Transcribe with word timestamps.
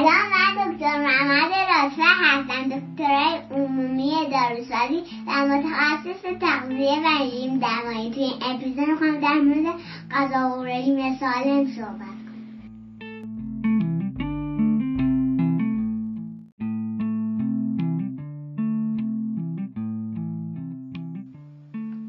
سلام 0.00 0.30
من 0.30 0.72
دکتر 0.72 1.02
محمد 1.02 1.52
راسه 1.52 2.02
هستم. 2.22 2.68
دکترای 2.68 3.38
عمومی 3.50 4.12
داروسازی 4.30 5.02
و 5.26 5.46
متخصص 5.46 6.22
تغذیه 6.40 7.00
و 7.04 7.22
رژیم 7.22 7.58
درمانی 7.58 8.10
توی 8.10 8.22
این 8.22 8.34
اپیزود 8.42 8.88
می‌خوام 8.88 9.20
در 9.20 9.40
مورد 9.40 9.74
غذا 10.10 10.58
و 10.58 10.64
رژیم 10.64 11.16
سالم 11.16 11.66
صحبت 11.66 12.20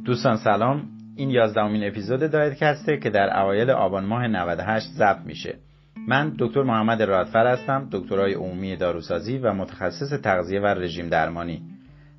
دوستان 0.05 0.37
سلام. 0.37 0.83
این 1.15 1.29
یازدهمین 1.29 1.87
اپیزود 1.87 2.53
کسته 2.53 2.97
که 2.97 3.09
در 3.09 3.39
اوایل 3.39 3.69
آبان 3.69 4.05
ماه 4.05 4.27
98 4.27 4.87
ضبط 4.87 5.25
میشه. 5.25 5.70
من 6.07 6.35
دکتر 6.39 6.63
محمد 6.63 7.01
رادفر 7.01 7.47
هستم 7.47 7.87
دکترای 7.91 8.33
عمومی 8.33 8.75
داروسازی 8.75 9.37
و 9.37 9.53
متخصص 9.53 10.21
تغذیه 10.23 10.59
و 10.59 10.65
رژیم 10.65 11.09
درمانی. 11.09 11.61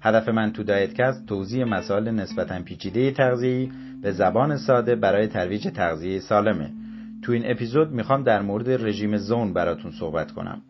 هدف 0.01 0.29
من 0.29 0.53
تو 0.53 0.63
دایتکست 0.63 1.27
توضیح 1.27 1.65
مسائل 1.65 2.11
نسبتا 2.11 2.63
پیچیده 2.63 3.11
تغذیه‌ای 3.11 3.71
به 4.03 4.13
زبان 4.13 4.57
ساده 4.57 4.95
برای 4.95 5.27
ترویج 5.27 5.69
تغذیه 5.69 6.21
سالمه. 6.21 6.71
تو 7.23 7.33
این 7.33 7.51
اپیزود 7.51 7.93
می‌خوام 7.93 8.23
در 8.23 8.43
مورد 8.43 8.71
رژیم 8.71 9.17
زون 9.17 9.53
براتون 9.53 9.91
صحبت 9.91 10.33
کنم. 10.33 10.63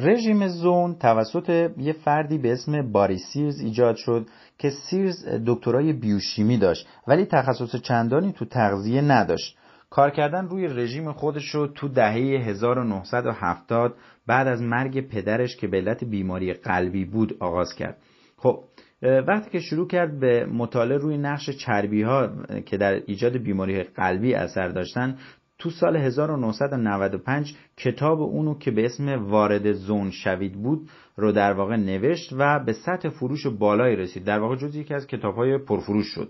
رژیم 0.00 0.48
زون 0.48 0.94
توسط 0.94 1.70
یه 1.78 1.92
فردی 1.92 2.38
به 2.38 2.52
اسم 2.52 2.92
باری 2.92 3.18
سیرز 3.18 3.60
ایجاد 3.60 3.96
شد 3.96 4.26
که 4.58 4.70
سیرز 4.70 5.28
دکترای 5.46 5.92
بیوشیمی 5.92 6.58
داشت 6.58 6.88
ولی 7.08 7.24
تخصص 7.24 7.76
چندانی 7.76 8.32
تو 8.32 8.44
تغذیه 8.44 9.00
نداشت. 9.00 9.56
کار 9.90 10.10
کردن 10.10 10.48
روی 10.48 10.66
رژیم 10.66 11.12
خودش 11.12 11.54
رو 11.54 11.66
تو 11.66 11.88
دهه 11.88 12.14
1970 12.14 13.94
بعد 14.26 14.46
از 14.46 14.62
مرگ 14.62 15.08
پدرش 15.08 15.56
که 15.56 15.68
به 15.68 15.76
علت 15.76 16.04
بیماری 16.04 16.52
قلبی 16.52 17.04
بود 17.04 17.36
آغاز 17.40 17.74
کرد. 17.74 17.96
خب 18.36 18.64
وقتی 19.02 19.50
که 19.50 19.60
شروع 19.60 19.88
کرد 19.88 20.20
به 20.20 20.46
مطالعه 20.46 20.98
روی 20.98 21.18
نقش 21.18 21.50
چربی 21.50 22.02
ها 22.02 22.28
که 22.66 22.76
در 22.76 22.92
ایجاد 23.06 23.36
بیماری 23.36 23.82
قلبی 23.82 24.34
اثر 24.34 24.68
داشتن 24.68 25.16
تو 25.58 25.70
سال 25.70 25.96
1995 25.96 27.54
کتاب 27.76 28.20
اونو 28.20 28.58
که 28.58 28.70
به 28.70 28.84
اسم 28.84 29.30
وارد 29.30 29.72
زون 29.72 30.10
شوید 30.10 30.52
بود 30.52 30.88
رو 31.16 31.32
در 31.32 31.52
واقع 31.52 31.76
نوشت 31.76 32.32
و 32.38 32.64
به 32.64 32.72
سطح 32.72 33.08
فروش 33.08 33.46
بالایی 33.46 33.96
رسید. 33.96 34.24
در 34.24 34.38
واقع 34.38 34.56
جز 34.56 34.76
یکی 34.76 34.94
از 34.94 35.06
کتابهای 35.06 35.58
پرفروش 35.58 36.06
شد. 36.06 36.28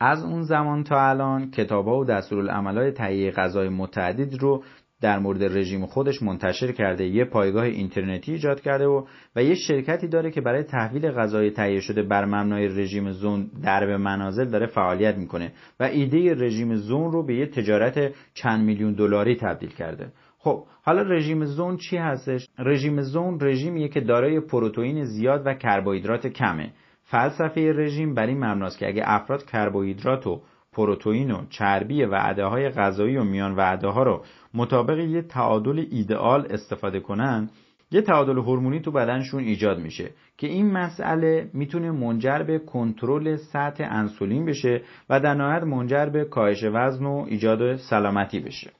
از 0.00 0.24
اون 0.24 0.42
زمان 0.42 0.84
تا 0.84 1.08
الان 1.08 1.50
کتابها 1.50 1.98
و 1.98 2.04
دستورالعملهای 2.04 2.92
تهیه 2.92 3.30
غذای 3.30 3.68
متعدد 3.68 4.34
رو 4.34 4.62
در 5.00 5.18
مورد 5.18 5.42
رژیم 5.42 5.86
خودش 5.86 6.22
منتشر 6.22 6.72
کرده 6.72 7.06
یه 7.06 7.24
پایگاه 7.24 7.64
اینترنتی 7.64 8.32
ایجاد 8.32 8.60
کرده 8.60 8.86
و 8.86 9.06
و 9.36 9.42
یه 9.42 9.54
شرکتی 9.54 10.08
داره 10.08 10.30
که 10.30 10.40
برای 10.40 10.62
تحویل 10.62 11.10
غذای 11.10 11.50
تهیه 11.50 11.80
شده 11.80 12.02
بر 12.02 12.24
مبنای 12.24 12.68
رژیم 12.68 13.10
زون 13.10 13.50
در 13.62 13.86
به 13.86 13.96
منازل 13.96 14.44
داره 14.44 14.66
فعالیت 14.66 15.16
می‌کنه 15.16 15.52
و 15.80 15.84
ایده 15.84 16.34
رژیم 16.34 16.74
زون 16.74 17.12
رو 17.12 17.26
به 17.26 17.34
یه 17.34 17.46
تجارت 17.46 18.12
چند 18.34 18.64
میلیون 18.64 18.92
دلاری 18.92 19.36
تبدیل 19.36 19.70
کرده. 19.70 20.12
خب 20.38 20.64
حالا 20.82 21.02
رژیم 21.02 21.44
زون 21.44 21.76
چی 21.76 21.96
هستش؟ 21.96 22.48
رژیم 22.58 23.00
زون 23.00 23.38
رژیمیه 23.40 23.88
که 23.88 24.00
دارای 24.00 24.40
پروتئین 24.40 25.04
زیاد 25.04 25.42
و 25.46 25.54
کربوهیدرات 25.54 26.26
کمه. 26.26 26.72
فلسفه 27.02 27.72
رژیم 27.72 28.14
بر 28.14 28.26
این 28.26 28.44
مبناست 28.44 28.78
که 28.78 28.88
اگه 28.88 29.02
افراد 29.06 29.46
کربوهیدرات 29.46 30.26
و 30.26 30.42
پروتئین 30.76 31.30
و 31.30 31.42
چربی 31.50 32.04
وعده 32.04 32.44
های 32.44 32.68
غذایی 32.68 33.16
و 33.16 33.24
میان 33.24 33.54
وعده 33.54 33.88
ها 33.88 34.02
رو 34.02 34.24
مطابق 34.54 34.98
یه 34.98 35.22
تعادل 35.22 35.84
ایدئال 35.90 36.46
استفاده 36.50 37.00
کنن 37.00 37.50
یه 37.90 38.02
تعادل 38.02 38.38
هورمونی 38.38 38.80
تو 38.80 38.92
بدنشون 38.92 39.44
ایجاد 39.44 39.78
میشه 39.78 40.10
که 40.38 40.46
این 40.46 40.72
مسئله 40.72 41.50
می‌تونه 41.54 41.90
منجر 41.90 42.42
به 42.42 42.58
کنترل 42.58 43.36
سطح 43.36 43.88
انسولین 43.90 44.44
بشه 44.44 44.82
و 45.10 45.20
در 45.20 45.34
نهایت 45.34 45.62
منجر 45.62 46.06
به 46.06 46.24
کاهش 46.24 46.64
وزن 46.64 47.04
و 47.04 47.24
ایجاد 47.28 47.76
سلامتی 47.76 48.40
بشه. 48.40 48.70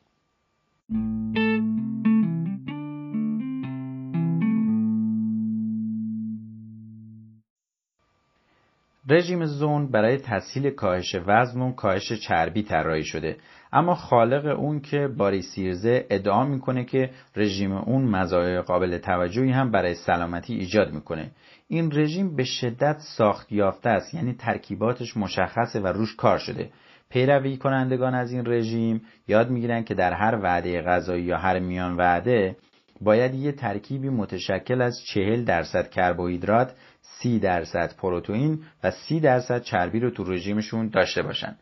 رژیم 9.08 9.44
زون 9.44 9.90
برای 9.90 10.16
تسهیل 10.16 10.70
کاهش 10.70 11.16
وزن 11.26 11.60
و 11.60 11.72
کاهش 11.72 12.12
چربی 12.12 12.62
طراحی 12.62 13.04
شده. 13.04 13.36
اما 13.72 13.94
خالق 13.94 14.58
اون 14.58 14.80
که 14.80 15.08
باری 15.16 15.42
سیرزه 15.42 16.06
ادعا 16.10 16.44
می‌کنه 16.44 16.84
که 16.84 17.10
رژیم 17.36 17.72
اون 17.72 18.04
مزایای 18.04 18.60
قابل 18.60 18.98
توجهی 18.98 19.50
هم 19.50 19.70
برای 19.70 19.94
سلامتی 19.94 20.54
ایجاد 20.54 20.92
می‌کنه. 20.92 21.30
این 21.68 21.90
رژیم 21.92 22.36
به 22.36 22.44
شدت 22.44 22.96
ساخت 22.98 23.52
یافته 23.52 23.90
است 23.90 24.14
یعنی 24.14 24.32
ترکیباتش 24.32 25.16
مشخصه 25.16 25.80
و 25.80 25.86
روش 25.86 26.16
کار 26.16 26.38
شده. 26.38 26.70
پیروی 27.10 27.56
کنندگان 27.56 28.14
از 28.14 28.32
این 28.32 28.46
رژیم 28.46 29.02
یاد 29.28 29.50
می‌گیرن 29.50 29.84
که 29.84 29.94
در 29.94 30.12
هر 30.12 30.38
وعده 30.42 30.82
غذایی 30.82 31.24
یا 31.24 31.36
هر 31.36 31.58
میان 31.58 31.96
وعده 31.96 32.56
باید 33.00 33.34
یه 33.34 33.52
ترکیبی 33.52 34.08
متشکل 34.08 34.82
از 34.82 35.00
چهل 35.04 35.44
درصد 35.44 35.90
کربوهیدرات، 35.90 36.74
سی 37.18 37.38
درصد 37.38 37.96
پروتئین 37.96 38.62
و 38.84 38.90
سی 38.90 39.20
درصد 39.20 39.62
چربی 39.62 40.00
رو 40.00 40.10
تو 40.10 40.24
رژیمشون 40.24 40.88
داشته 40.88 41.22
باشن. 41.22 41.56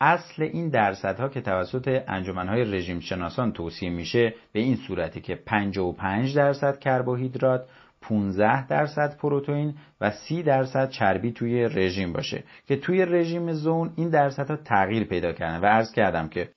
اصل 0.00 0.42
این 0.42 0.68
درصدها 0.68 1.28
که 1.28 1.40
توسط 1.40 2.02
انجمنهای 2.08 2.64
رژیم 2.64 3.00
شناسان 3.00 3.52
توصیه 3.52 3.90
میشه 3.90 4.34
به 4.52 4.60
این 4.60 4.76
صورتی 4.76 5.20
که 5.20 5.34
55 5.46 6.36
درصد 6.36 6.78
کربوهیدرات 6.78 7.68
15 8.00 8.66
درصد 8.66 9.16
پروتئین 9.16 9.74
و 10.00 10.10
30 10.10 10.42
درصد 10.42 10.90
چربی 10.90 11.32
توی 11.32 11.64
رژیم 11.64 12.12
باشه. 12.12 12.44
که 12.68 12.76
توی 12.76 13.04
رژیم 13.04 13.52
زون 13.52 13.92
این 13.96 14.08
درصدها 14.08 14.56
تغییر 14.56 15.04
پیدا 15.04 15.32
کردن. 15.32 15.60
و 15.60 15.66
عرض 15.66 15.92
کردم 15.92 16.28
که 16.28 16.48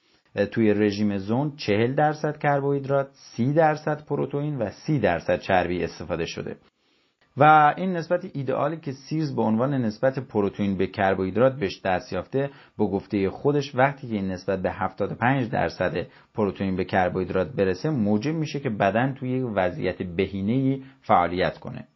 توی 0.52 0.74
رژیم 0.74 1.18
زون 1.18 1.56
40 1.56 1.96
درصد 1.96 2.38
کربوهیدرات 2.38 3.08
30 3.14 3.54
درصد 3.54 4.06
پروتئین 4.06 4.58
و 4.58 4.70
30 4.70 5.00
درصد 5.00 5.40
چربی 5.40 5.84
استفاده 5.84 6.26
شده. 6.26 6.56
و 7.38 7.74
این 7.78 7.94
نسبت 7.94 8.26
ایدئالی 8.34 8.78
که 8.78 8.92
سیرز 8.92 9.36
به 9.36 9.42
عنوان 9.42 9.74
نسبت 9.74 10.20
پروتئین 10.20 10.78
به 10.78 10.88
کربوهیدرات 10.88 11.56
بهش 11.56 11.82
دست 11.86 12.14
یافته 12.14 12.50
با 12.78 12.88
گفته 12.92 13.30
خودش 13.30 13.76
وقتی 13.76 14.08
که 14.08 14.16
این 14.16 14.32
نسبت 14.32 14.62
به 14.62 14.72
75 14.72 15.50
درصد 15.50 16.08
پروتئین 16.34 16.76
به 16.76 16.86
کربوهیدرات 16.86 17.52
برسه 17.52 17.90
موجب 17.90 18.36
میشه 18.36 18.60
که 18.60 18.70
بدن 18.70 19.14
توی 19.14 19.40
وضعیت 19.42 20.04
بهینه‌ای 20.04 20.84
فعالیت 21.02 21.58
کنه. 21.58 21.88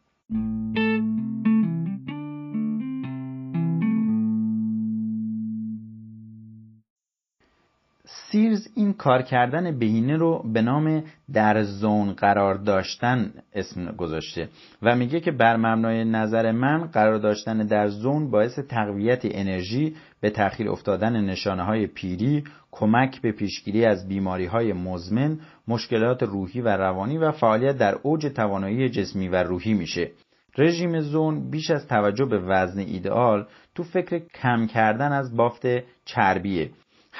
سیرز 8.32 8.68
این 8.74 8.92
کار 8.92 9.22
کردن 9.22 9.78
بهینه 9.78 10.16
رو 10.16 10.42
به 10.52 10.62
نام 10.62 11.04
در 11.32 11.62
زون 11.62 12.12
قرار 12.12 12.54
داشتن 12.54 13.32
اسم 13.54 13.92
گذاشته 13.92 14.48
و 14.82 14.96
میگه 14.96 15.20
که 15.20 15.30
بر 15.30 15.56
مبنای 15.56 16.04
نظر 16.04 16.52
من 16.52 16.84
قرار 16.84 17.18
داشتن 17.18 17.58
در 17.58 17.88
زون 17.88 18.30
باعث 18.30 18.58
تقویت 18.58 19.20
انرژی 19.24 19.96
به 20.20 20.30
تأخیر 20.30 20.70
افتادن 20.70 21.24
نشانه 21.24 21.62
های 21.62 21.86
پیری 21.86 22.44
کمک 22.70 23.20
به 23.20 23.32
پیشگیری 23.32 23.84
از 23.84 24.08
بیماری 24.08 24.46
های 24.46 24.72
مزمن 24.72 25.38
مشکلات 25.68 26.22
روحی 26.22 26.60
و 26.60 26.68
روانی 26.68 27.18
و 27.18 27.32
فعالیت 27.32 27.78
در 27.78 27.98
اوج 28.02 28.26
توانایی 28.26 28.88
جسمی 28.88 29.28
و 29.28 29.42
روحی 29.42 29.74
میشه. 29.74 30.10
رژیم 30.58 31.00
زون 31.00 31.50
بیش 31.50 31.70
از 31.70 31.88
توجه 31.88 32.24
به 32.24 32.38
وزن 32.38 32.80
ایدئال 32.80 33.46
تو 33.74 33.82
فکر 33.82 34.18
کم 34.18 34.66
کردن 34.66 35.12
از 35.12 35.36
بافت 35.36 35.66
چربیه. 36.04 36.70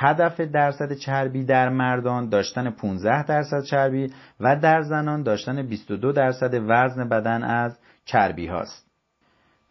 هدف 0.03 0.41
درصد 0.41 0.93
چربی 0.93 1.45
در 1.45 1.69
مردان 1.69 2.29
داشتن 2.29 2.71
15 2.71 3.25
درصد 3.25 3.63
چربی 3.63 4.13
و 4.41 4.57
در 4.57 4.83
زنان 4.83 5.23
داشتن 5.23 5.63
22 5.63 6.13
درصد 6.13 6.55
وزن 6.69 7.09
بدن 7.09 7.43
از 7.43 7.79
چربی 8.05 8.47
هاست. 8.47 8.87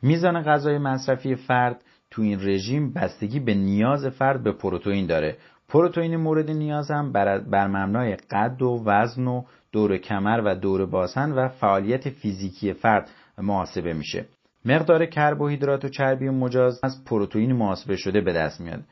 میزان 0.01 0.41
غذای 0.41 0.77
مصرفی 0.77 1.35
فرد 1.35 1.83
تو 2.11 2.21
این 2.21 2.39
رژیم 2.41 2.93
بستگی 2.93 3.39
به 3.39 3.53
نیاز 3.53 4.05
فرد 4.05 4.43
به 4.43 4.51
پروتئین 4.51 5.07
داره. 5.07 5.37
پروتئین 5.69 6.15
مورد 6.15 6.51
نیاز 6.51 6.91
هم 6.91 7.11
بر 7.11 7.67
مبنای 7.67 8.15
قد 8.15 8.61
و 8.61 8.83
وزن 8.85 9.27
و 9.27 9.43
دور 9.71 9.97
کمر 9.97 10.41
و 10.45 10.55
دور 10.55 10.85
باسن 10.85 11.31
و 11.31 11.47
فعالیت 11.47 12.09
فیزیکی 12.09 12.73
فرد 12.73 13.09
محاسبه 13.37 13.93
میشه. 13.93 14.25
مقدار 14.65 15.05
کربوهیدرات 15.05 15.85
و 15.85 15.89
چربی 15.89 16.29
مجاز 16.29 16.79
از 16.83 17.03
پروتئین 17.05 17.53
محاسبه 17.53 17.95
شده 17.95 18.21
به 18.21 18.33
دست 18.33 18.61
میاد. 18.61 18.83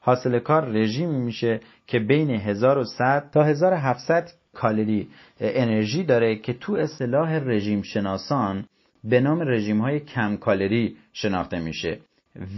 حاصل 0.00 0.38
کار 0.38 0.64
رژیمی 0.68 1.18
میشه 1.18 1.60
که 1.86 1.98
بین 1.98 2.30
1100 2.30 3.30
تا 3.32 3.44
1700 3.44 4.30
کالری 4.54 5.08
انرژی 5.40 6.04
داره 6.04 6.36
که 6.36 6.52
تو 6.52 6.72
اصطلاح 6.74 7.38
رژیم 7.38 7.82
شناسان 7.82 8.64
به 9.04 9.20
نام 9.20 9.40
رژیم 9.40 9.80
های 9.80 10.00
کم 10.00 10.36
کالری 10.36 10.96
شناخته 11.12 11.60
میشه. 11.60 11.98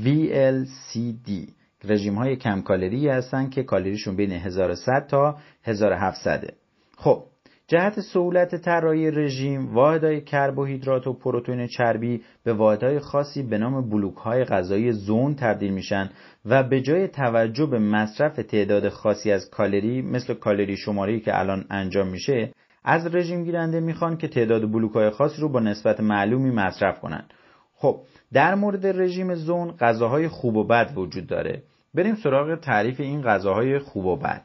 VLCD 0.05 1.31
رژیم 1.85 2.15
های 2.15 2.37
کم 2.37 2.63
کالری 2.63 3.09
هستن 3.09 3.49
که 3.51 3.63
کالریشون 3.63 4.17
بین 4.17 4.33
1100 4.33 5.07
تا 5.07 5.37
1700 5.65 6.55
خب 6.97 7.25
جهت 7.73 8.01
سهولت 8.01 8.55
طراحی 8.55 9.11
رژیم 9.11 9.75
واحدهای 9.75 10.21
کربوهیدرات 10.21 11.07
و 11.07 11.13
پروتئین 11.13 11.67
چربی 11.67 12.23
به 12.45 12.53
واحدهای 12.53 12.99
خاصی 12.99 13.43
به 13.43 13.59
نام 13.59 13.91
بلوک 13.91 14.15
های 14.15 14.45
غذایی 14.45 14.93
زون 14.93 15.35
تبدیل 15.35 15.73
میشن 15.73 16.11
و 16.45 16.63
به 16.63 16.81
جای 16.81 17.09
توجه 17.09 17.67
به 17.67 17.79
مصرف 17.79 18.37
تعداد 18.37 18.89
خاصی 18.89 19.33
از 19.33 19.51
کالری 19.51 20.03
مثل 20.03 20.35
کالری 20.35 20.77
شماری 20.77 21.21
که 21.21 21.39
الان 21.39 21.65
انجام 21.71 22.09
میشه 22.09 22.53
از 22.85 23.15
رژیم 23.15 23.45
گیرنده 23.45 23.81
می‌خوان 23.81 24.17
که 24.17 24.29
تعداد 24.29 24.73
بلوک 24.73 24.93
های 24.93 25.11
خاصی 25.11 25.41
رو 25.43 25.49
با 25.49 25.61
نسبت 25.61 26.01
معلومی 26.01 26.51
مصرف 26.51 27.01
کنن. 27.01 27.25
خب 27.75 28.01
در 28.33 28.55
مورد 28.55 28.87
رژیم 28.87 29.35
زون 29.35 29.73
غذاهای 29.81 30.29
خوب 30.29 30.57
و 30.57 30.65
بد 30.65 30.93
وجود 30.97 31.27
داره. 31.27 31.63
بریم 31.95 32.15
سراغ 32.15 32.61
تعریف 32.61 33.01
این 33.01 33.23
غذاهای 33.23 33.79
خوب 33.79 34.07
و 34.07 34.17
بد. 34.17 34.45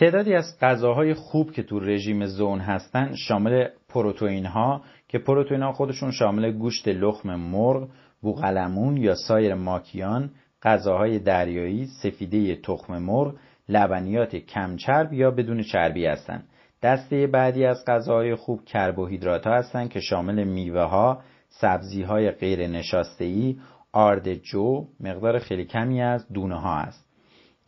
تعدادی 0.00 0.34
از 0.34 0.58
غذاهای 0.60 1.14
خوب 1.14 1.52
که 1.52 1.62
تو 1.62 1.80
رژیم 1.80 2.26
زون 2.26 2.58
هستن 2.58 3.14
شامل 3.14 3.68
پروتئین 3.88 4.46
ها 4.46 4.82
که 5.08 5.18
پروتئین 5.18 5.62
ها 5.62 5.72
خودشون 5.72 6.10
شامل 6.10 6.52
گوشت 6.52 6.88
لخم 6.88 7.34
مرغ، 7.34 7.88
بوقلمون 8.22 8.96
یا 8.96 9.14
سایر 9.14 9.54
ماکیان، 9.54 10.30
غذاهای 10.62 11.18
دریایی، 11.18 11.86
سفیده 12.02 12.56
تخم 12.56 12.98
مرغ، 12.98 13.34
لبنیات 13.68 14.36
کمچرب 14.36 15.12
یا 15.12 15.30
بدون 15.30 15.62
چربی 15.62 16.06
هستند. 16.06 16.44
دسته 16.82 17.26
بعدی 17.26 17.64
از 17.64 17.84
غذاهای 17.86 18.34
خوب 18.34 18.64
کربوهیدرات 18.64 19.46
ها 19.46 19.54
هستند 19.54 19.90
که 19.90 20.00
شامل 20.00 20.44
میوه 20.44 20.82
ها، 20.82 21.20
سبزی 21.48 22.02
های 22.02 22.30
غیر 22.30 22.66
نشاسته 22.66 23.24
ای، 23.24 23.56
آرد 23.92 24.34
جو، 24.34 24.86
مقدار 25.00 25.38
خیلی 25.38 25.64
کمی 25.64 26.02
از 26.02 26.32
دونه 26.32 26.60
ها 26.60 26.76
است. 26.76 27.09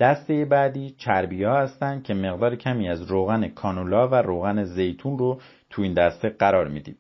دسته 0.03 0.45
بعدی 0.45 0.95
چربی 0.99 1.45
ها 1.45 1.61
هستند 1.61 2.03
که 2.03 2.15
مقدار 2.15 2.57
کمی 2.57 2.89
از 2.89 3.03
روغن 3.03 3.49
کانولا 3.49 4.09
و 4.09 4.15
روغن 4.15 4.65
زیتون 4.65 5.19
رو 5.19 5.41
تو 5.71 5.83
این 5.83 5.95
دسته 5.95 6.29
قرار 6.29 6.69
میدیم. 6.69 6.97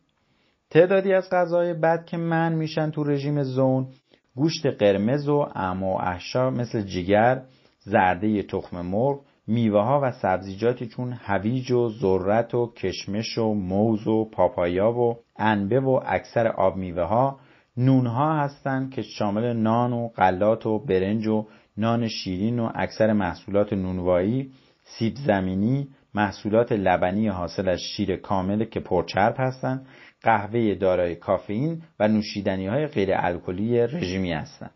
تعدادی 0.70 1.12
از 1.12 1.30
غذای 1.32 1.74
بد 1.74 2.04
که 2.04 2.16
من 2.16 2.52
میشن 2.52 2.90
تو 2.90 3.04
رژیم 3.04 3.42
زون 3.42 3.86
گوشت 4.34 4.66
قرمز 4.66 5.28
و 5.28 5.46
اما 5.54 5.86
و 5.86 6.00
احشا 6.00 6.50
مثل 6.50 6.82
جگر، 6.82 7.42
زرده 7.80 8.42
تخم 8.42 8.80
مرغ، 8.80 9.20
میوه 9.46 9.80
ها 9.80 10.00
و 10.02 10.10
سبزیجاتی 10.10 10.86
چون 10.86 11.12
هویج 11.12 11.70
و 11.70 11.88
ذرت 11.88 12.54
و 12.54 12.72
کشمش 12.76 13.38
و 13.38 13.54
موز 13.54 14.06
و 14.06 14.30
پاپایا 14.30 14.92
و 14.92 15.16
انبه 15.38 15.80
و 15.80 16.00
اکثر 16.06 16.46
آب 16.46 16.76
میوه 16.76 17.02
ها 17.02 17.38
نون 17.76 18.06
ها 18.06 18.40
هستند 18.40 18.90
که 18.90 19.02
شامل 19.02 19.52
نان 19.52 19.92
و 19.92 20.08
غلات 20.08 20.66
و 20.66 20.78
برنج 20.78 21.26
و 21.26 21.46
نان 21.76 22.08
شیرین 22.08 22.58
و 22.58 22.70
اکثر 22.74 23.12
محصولات 23.12 23.72
نونوایی، 23.72 24.52
سیب 24.84 25.14
زمینی، 25.26 25.88
محصولات 26.14 26.72
لبنی 26.72 27.28
حاصل 27.28 27.68
از 27.68 27.80
شیر 27.80 28.16
کامل 28.16 28.64
که 28.64 28.80
پرچرب 28.80 29.34
هستند، 29.38 29.86
قهوه 30.22 30.74
دارای 30.74 31.16
کافئین 31.16 31.82
و 32.00 32.08
نوشیدنی 32.08 32.66
های 32.66 32.86
غیر 32.86 33.10
الکلی 33.12 33.80
رژیمی 33.80 34.32
هستند. 34.32 34.70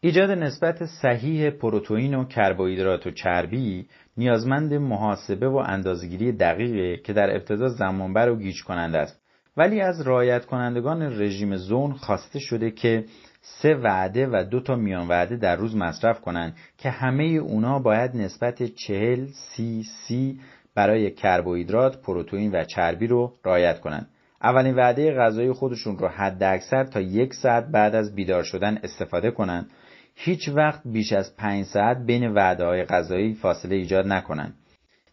ایجاد 0.00 0.30
نسبت 0.30 0.84
صحیح 0.84 1.50
پروتئین 1.50 2.14
و 2.14 2.24
کربوهیدرات 2.24 3.06
و 3.06 3.10
چربی 3.10 3.88
نیازمند 4.16 4.74
محاسبه 4.74 5.48
و 5.48 5.56
اندازگیری 5.56 6.32
دقیقه 6.32 7.02
که 7.02 7.12
در 7.12 7.30
ابتدا 7.30 7.68
زمانبر 7.68 8.28
و 8.28 8.36
گیج 8.36 8.62
کننده 8.64 8.98
است 8.98 9.20
ولی 9.56 9.80
از 9.80 10.06
رعایت 10.06 10.44
کنندگان 10.44 11.02
رژیم 11.02 11.56
زون 11.56 11.92
خواسته 11.92 12.38
شده 12.38 12.70
که 12.70 13.04
سه 13.46 13.74
وعده 13.74 14.26
و 14.26 14.44
دو 14.50 14.60
تا 14.60 14.76
میان 14.76 15.08
وعده 15.08 15.36
در 15.36 15.56
روز 15.56 15.76
مصرف 15.76 16.20
کنند 16.20 16.56
که 16.78 16.90
همه 16.90 17.24
اونا 17.24 17.78
باید 17.78 18.16
نسبت 18.16 18.62
چهل 18.62 19.26
سی 19.26 19.82
سی 19.82 20.40
برای 20.74 21.10
کربوهیدرات، 21.10 22.02
پروتئین 22.02 22.52
و 22.52 22.64
چربی 22.64 23.06
رو 23.06 23.32
رعایت 23.44 23.80
کنند. 23.80 24.08
اولین 24.42 24.74
وعده 24.74 25.14
غذایی 25.14 25.52
خودشون 25.52 25.98
رو 25.98 26.08
حد 26.08 26.42
اکثر 26.42 26.84
تا 26.84 27.00
یک 27.00 27.34
ساعت 27.34 27.66
بعد 27.66 27.94
از 27.94 28.14
بیدار 28.14 28.42
شدن 28.42 28.78
استفاده 28.82 29.30
کنند. 29.30 29.70
هیچ 30.14 30.48
وقت 30.48 30.80
بیش 30.84 31.12
از 31.12 31.36
پنج 31.36 31.64
ساعت 31.64 31.98
بین 32.06 32.32
وعده 32.32 32.64
های 32.64 32.84
غذایی 32.84 33.34
فاصله 33.34 33.76
ایجاد 33.76 34.06
نکنند. 34.06 34.54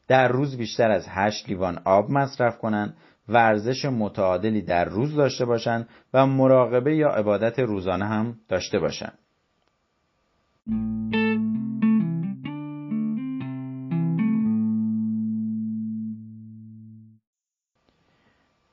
در 0.07 0.27
روز 0.27 0.57
بیشتر 0.57 0.91
از 0.91 1.05
8 1.09 1.49
لیوان 1.49 1.81
آب 1.85 2.11
مصرف 2.11 2.57
کنند 2.57 2.93
ورزش 3.29 3.85
متعادلی 3.85 4.61
در 4.61 4.85
روز 4.85 5.15
داشته 5.15 5.45
باشند 5.45 5.89
و 6.13 6.25
مراقبه 6.25 6.95
یا 6.95 7.09
عبادت 7.09 7.59
روزانه 7.59 8.05
هم 8.05 8.37
داشته 8.49 8.79
باشند. 8.79 9.17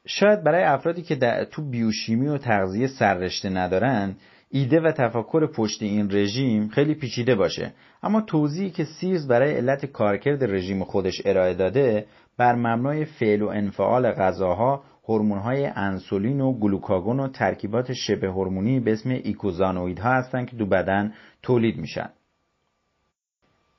شاید 0.06 0.42
برای 0.44 0.64
افرادی 0.64 1.02
که 1.02 1.14
در 1.14 1.44
تو 1.44 1.70
بیوشیمی 1.70 2.28
و 2.28 2.38
تغذیه 2.38 2.86
سررشته 2.86 3.48
ندارن 3.48 4.16
ایده 4.50 4.80
و 4.80 4.92
تفکر 4.92 5.46
پشت 5.46 5.82
این 5.82 6.10
رژیم 6.10 6.68
خیلی 6.68 6.94
پیچیده 6.94 7.34
باشه 7.34 7.72
اما 8.02 8.20
توضیحی 8.20 8.70
که 8.70 8.84
سیرز 8.84 9.28
برای 9.28 9.54
علت 9.54 9.86
کارکرد 9.86 10.44
رژیم 10.44 10.84
خودش 10.84 11.22
ارائه 11.24 11.54
داده 11.54 12.06
بر 12.38 12.54
مبنای 12.54 13.04
فعل 13.04 13.42
و 13.42 13.48
انفعال 13.48 14.10
غذاها 14.10 14.82
هورمون‌های 15.08 15.66
انسولین 15.66 16.40
و 16.40 16.52
گلوکاگون 16.52 17.20
و 17.20 17.28
ترکیبات 17.28 17.92
شبه 17.92 18.28
هورمونی 18.28 18.80
به 18.80 18.92
اسم 18.92 19.10
ایکوزانوئیدها 19.10 20.12
هستند 20.12 20.50
که 20.50 20.56
دو 20.56 20.66
بدن 20.66 21.12
تولید 21.42 21.76
میشن. 21.76 22.10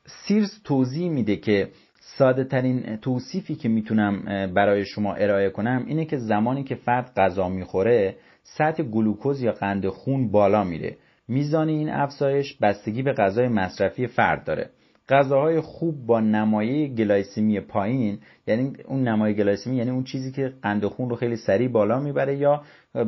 سیرز 0.06 0.63
توضیح 0.63 1.09
میده 1.09 1.35
که 1.35 1.69
ساده 2.17 2.44
ترین 2.44 2.97
توصیفی 2.97 3.56
که 3.56 3.69
می‌تونم 3.69 4.23
برای 4.53 4.85
شما 4.85 5.13
ارائه 5.13 5.50
کنم 5.50 5.83
اینه 5.88 6.06
که 6.06 6.17
زمانی 6.17 6.63
که 6.63 6.75
فرد 6.75 7.13
غذا 7.17 7.50
می‌خوره 7.50 8.15
سطح 8.44 8.83
گلوکوز 8.83 9.41
یا 9.41 9.51
قند 9.51 9.88
خون 9.88 10.31
بالا 10.31 10.63
میره 10.63 10.97
میزان 11.27 11.69
این 11.69 11.89
افزایش 11.89 12.57
بستگی 12.61 13.03
به 13.03 13.13
غذای 13.13 13.47
مصرفی 13.47 14.07
فرد 14.07 14.44
داره 14.44 14.69
غذاهای 15.09 15.59
خوب 15.61 16.06
با 16.06 16.19
نمایه 16.19 16.88
گلایسیمی 16.88 17.59
پایین 17.59 18.19
یعنی 18.47 18.73
اون 18.87 19.07
نمایه 19.07 19.33
گلایسیمی 19.33 19.78
یعنی 19.78 19.89
اون 19.89 20.04
چیزی 20.04 20.31
که 20.31 20.54
قند 20.61 20.85
خون 20.85 21.09
رو 21.09 21.16
خیلی 21.16 21.35
سریع 21.35 21.68
بالا 21.68 21.99
می‌بره 21.99 22.37
یا 22.37 22.61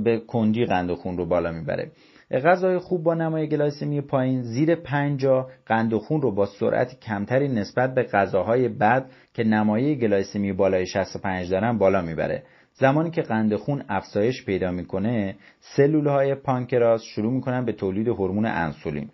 به 0.03 0.19
کندی 0.19 0.65
قند 0.65 0.93
خون 0.93 1.17
رو 1.17 1.25
بالا 1.25 1.51
می‌بره. 1.51 1.91
غذای 2.39 2.77
خوب 2.77 3.03
با 3.03 3.13
نمایه 3.13 3.47
گلایسیمی 3.47 4.01
پایین 4.01 4.41
زیر 4.41 4.75
50 4.75 5.51
قند 5.65 5.95
خون 5.95 6.21
رو 6.21 6.31
با 6.31 6.45
سرعت 6.45 6.99
کمتری 6.99 7.47
نسبت 7.47 7.95
به 7.95 8.03
غذاهای 8.03 8.69
بد 8.69 9.05
که 9.33 9.43
نمایه 9.43 9.95
گلایسیمی 9.95 10.53
بالای 10.53 10.85
65 10.85 11.51
دارن 11.51 11.77
بالا 11.77 12.01
می‌بره. 12.01 12.43
زمانی 12.73 13.11
که 13.11 13.21
قند 13.21 13.55
خون 13.55 13.83
افزایش 13.89 14.45
پیدا 14.45 14.71
می‌کنه 14.71 15.35
سلول 15.59 16.07
های 16.07 16.35
پانکراس 16.35 17.03
شروع 17.03 17.33
می‌کنن 17.33 17.65
به 17.65 17.73
تولید 17.73 18.07
هورمون 18.07 18.45
انسولین. 18.45 19.09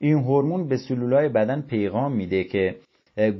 این 0.00 0.18
هورمون 0.18 0.68
به 0.68 0.76
سلولهای 0.76 1.28
بدن 1.28 1.60
پیغام 1.60 2.12
میده 2.12 2.44
که 2.44 2.76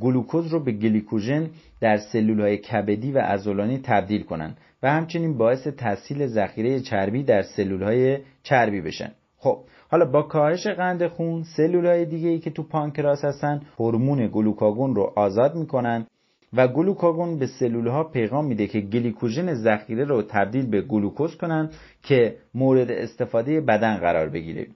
گلوکوز 0.01 0.47
رو 0.47 0.65
به 0.65 0.73
گلیکوژن 0.73 1.51
در 1.81 1.97
سلولهای 1.97 2.57
کبدی 2.57 3.13
و 3.13 3.19
عضلانی 3.19 3.79
تبدیل 3.79 4.23
کنن 4.23 4.55
و 4.83 4.91
همچنین 4.91 5.39
باعث 5.39 5.67
تسهیل 5.67 6.27
ذخیره 6.27 6.81
چربی 6.81 7.23
در 7.23 7.43
سلولهای 7.43 8.19
چربی 8.43 8.81
بشن. 8.81 9.11
خب 9.37 9.59
حالا 9.91 10.05
با 10.05 10.23
کاهش 10.23 10.67
قند 10.67 11.07
خون 11.07 11.43
سلولهای 11.57 12.05
دیگه 12.05 12.29
ای 12.29 12.39
که 12.39 12.51
تو 12.51 12.63
پانکراس 12.63 13.25
هستن 13.25 13.61
هورمون 13.79 14.29
گلوکاگون 14.33 14.95
رو 14.95 15.13
آزاد 15.17 15.55
می‌کنن 15.55 16.07
و 16.53 16.69
گلوکاگون 16.69 17.39
به 17.39 17.47
سلولها 17.47 18.05
پیغام 18.05 18.47
میده 18.47 18.67
که 18.67 18.81
گلیکوژن 18.81 19.55
ذخیره 19.55 20.05
رو 20.05 20.23
تبدیل 20.23 20.67
به 20.67 20.83
گلوکوز 20.83 21.37
کنن 21.37 21.71
که 22.03 22.37
مورد 22.55 22.91
استفاده 22.91 23.61
بدن 23.61 23.97
قرار 23.97 24.29
بگیره. 24.29 24.67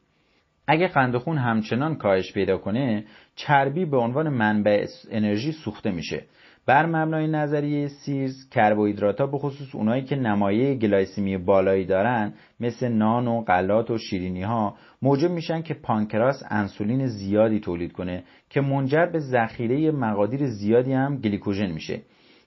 اگه 0.73 0.89
قند 0.89 1.17
خون 1.17 1.39
همچنان 1.39 1.97
کاهش 1.97 2.33
پیدا 2.33 2.59
کنه 2.59 3.05
چربی 3.37 3.85
به 3.85 3.97
عنوان 3.97 4.29
منبع 4.29 4.87
انرژی 5.11 5.53
سوخته 5.53 5.91
میشه. 5.91 6.23
بر 6.67 6.87
مبنای 6.87 7.29
نظریه 7.29 7.89
سیرز 7.89 8.49
کربوهیدرات 8.51 9.21
ها 9.21 9.27
به 9.27 9.39
خصوص 9.39 9.75
اونایی 9.75 10.03
که 10.03 10.17
نمایه 10.17 10.75
گلایسیمی 10.75 11.37
بالایی 11.37 11.85
دارن 11.85 12.33
مثل 12.61 12.89
نان 12.89 13.29
و 13.29 13.41
غلات 13.41 13.91
و 13.91 13.99
شیرینی 13.99 14.43
ها 14.43 14.77
موجب 15.03 15.31
میشن 15.31 15.63
که 15.63 15.75
پانکراس 15.75 16.43
انسولین 16.51 17.07
زیادی 17.07 17.61
تولید 17.61 17.93
کنه 17.93 18.23
که 18.51 18.61
منجر 18.61 19.07
به 19.07 19.19
ذخیره 19.19 19.91
مقادیر 19.91 20.47
زیادی 20.47 20.93
هم 20.93 21.17
گلیکوژن 21.17 21.71
میشه. 21.71 22.01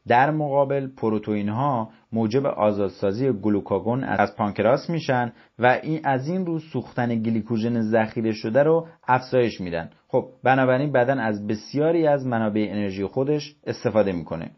در 0.07 0.31
مقابل 0.31 0.87
پروتئین 0.87 1.49
ها 1.49 1.89
موجب 2.13 2.45
آزادسازی 2.45 3.31
گلوکاگون 3.31 4.03
از 4.03 4.35
پانکراس 4.35 4.89
میشن 4.89 5.31
و 5.59 5.79
این 5.83 5.99
از 6.03 6.27
این 6.27 6.45
رو 6.45 6.59
سوختن 6.59 7.21
گلیکوژن 7.21 7.81
ذخیره 7.81 8.31
شده 8.31 8.63
رو 8.63 8.87
افزایش 9.07 9.61
میدن. 9.61 9.89
خب 10.07 10.25
بنابراین 10.43 10.91
بدن 10.91 11.19
از 11.19 11.47
بسیاری 11.47 12.07
از 12.07 12.25
منابع 12.25 12.67
انرژی 12.69 13.05
خودش 13.05 13.55
استفاده 13.67 14.11
می‌کنه. 14.11 14.51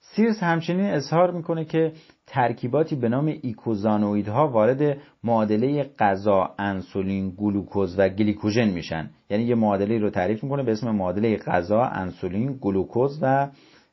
سیرس 0.00 0.42
همچنین 0.42 0.86
اظهار 0.86 1.30
می‌کنه 1.30 1.64
که 1.64 1.92
ترکیباتی 2.26 2.96
به 2.96 3.08
نام 3.08 3.26
ایکوزانویدها 3.42 4.48
وارد 4.48 4.96
معادله 5.24 5.90
غذا 5.98 6.54
انسولین 6.58 7.34
گلوکوز 7.36 7.98
و 7.98 8.08
گلیکوژن 8.08 8.68
میشن. 8.68 9.10
یعنی 9.30 9.44
یه 9.44 9.54
معادله 9.54 9.98
رو 9.98 10.10
تعریف 10.10 10.44
می‌کنه 10.44 10.62
به 10.62 10.72
اسم 10.72 10.90
معادله 10.90 11.36
غذا 11.36 11.82
انسولین 11.82 12.58
گلوکوز 12.60 13.18
و 13.22 13.48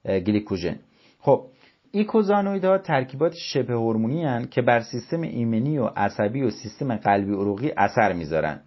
گلیکوژن. 0.05 0.75
خب 1.20 1.46
ایکوزانویدها 1.91 2.77
ترکیبات 2.77 3.34
شبه 3.34 3.74
هورمونی 3.74 4.48
که 4.48 4.62
بر 4.62 4.79
سیستم 4.79 5.22
ایمنی 5.22 5.77
و 5.77 5.86
عصبی 5.86 6.43
و 6.43 6.50
سیستم 6.50 6.96
قلبی 6.96 7.31
عروقی 7.31 7.72
اثر 7.77 8.13
می‌ذارن. 8.13 8.60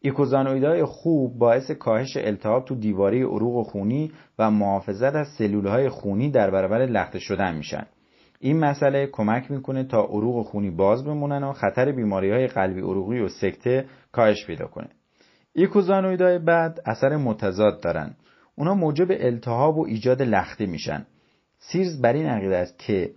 ایکوزانویدهای 0.00 0.84
خوب 0.84 1.38
باعث 1.38 1.70
کاهش 1.70 2.16
التهاب 2.16 2.64
تو 2.64 2.74
دیواره 2.74 3.24
عروق 3.24 3.66
خونی 3.66 4.12
و 4.38 4.50
محافظت 4.50 5.14
از 5.14 5.28
سلولهای 5.38 5.88
خونی 5.88 6.30
در 6.30 6.50
برابر 6.50 6.86
لخته 6.86 7.18
شدن 7.18 7.56
میشن. 7.56 7.86
این 8.40 8.60
مسئله 8.60 9.08
کمک 9.12 9.50
می‌کنه 9.50 9.84
تا 9.84 10.02
عروق 10.02 10.46
خونی 10.46 10.70
باز 10.70 11.04
بمونن 11.04 11.44
و 11.44 11.52
خطر 11.52 11.92
بیماری 11.92 12.30
های 12.30 12.46
قلبی 12.46 12.80
عروقی 12.80 13.20
و 13.20 13.28
سکته 13.28 13.84
کاهش 14.12 14.46
پیدا 14.46 14.66
کنه. 14.66 14.88
ایکوزانویدهای 15.54 16.38
بعد 16.38 16.80
اثر 16.86 17.16
متضاد 17.16 17.80
دارن. 17.80 18.14
اونا 18.58 18.74
موجب 18.74 19.06
التهاب 19.10 19.78
و 19.78 19.86
ایجاد 19.86 20.22
لخته 20.22 20.66
میشن. 20.66 21.06
سیرز 21.58 22.00
بر 22.00 22.12
این 22.12 22.26
عقیده 22.26 22.56
است 22.56 22.78
که 22.78 23.10